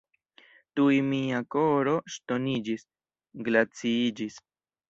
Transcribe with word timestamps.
Tuj 0.79 0.95
mia 1.09 1.41
koro 1.57 1.95
ŝtoniĝis, 2.15 2.89
glaciiĝis. 3.51 4.43